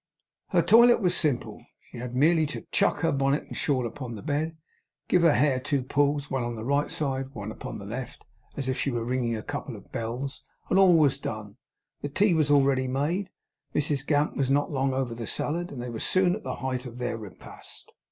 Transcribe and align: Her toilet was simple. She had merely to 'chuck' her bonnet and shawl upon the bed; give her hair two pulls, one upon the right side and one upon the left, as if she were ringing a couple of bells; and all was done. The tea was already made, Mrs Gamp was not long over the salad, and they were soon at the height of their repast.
Her 0.47 0.63
toilet 0.63 0.99
was 0.99 1.15
simple. 1.15 1.63
She 1.91 1.99
had 1.99 2.15
merely 2.15 2.47
to 2.47 2.61
'chuck' 2.71 3.01
her 3.01 3.11
bonnet 3.11 3.43
and 3.43 3.55
shawl 3.55 3.85
upon 3.85 4.15
the 4.15 4.23
bed; 4.23 4.57
give 5.07 5.21
her 5.21 5.35
hair 5.35 5.59
two 5.59 5.83
pulls, 5.83 6.27
one 6.31 6.41
upon 6.41 6.55
the 6.55 6.63
right 6.65 6.89
side 6.89 7.25
and 7.25 7.35
one 7.35 7.51
upon 7.51 7.77
the 7.77 7.85
left, 7.85 8.25
as 8.57 8.67
if 8.67 8.79
she 8.79 8.89
were 8.89 9.05
ringing 9.05 9.35
a 9.35 9.43
couple 9.43 9.75
of 9.75 9.91
bells; 9.91 10.41
and 10.71 10.79
all 10.79 10.97
was 10.97 11.19
done. 11.19 11.57
The 12.01 12.09
tea 12.09 12.33
was 12.33 12.49
already 12.49 12.87
made, 12.87 13.29
Mrs 13.75 14.03
Gamp 14.07 14.35
was 14.35 14.49
not 14.49 14.71
long 14.71 14.91
over 14.91 15.13
the 15.13 15.27
salad, 15.27 15.71
and 15.71 15.79
they 15.79 15.91
were 15.91 15.99
soon 15.99 16.35
at 16.35 16.41
the 16.41 16.55
height 16.55 16.87
of 16.87 16.97
their 16.97 17.15
repast. 17.15 17.91